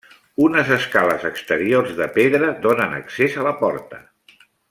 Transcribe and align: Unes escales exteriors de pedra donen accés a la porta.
Unes 0.43 0.69
escales 0.77 1.25
exteriors 1.29 1.93
de 2.01 2.07
pedra 2.17 2.49
donen 2.65 2.97
accés 3.01 3.37
a 3.43 3.47
la 3.51 3.53
porta. 3.61 4.01